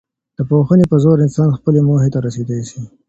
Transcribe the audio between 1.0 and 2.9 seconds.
زور انسان خپلي موخې ته رسېدی سي.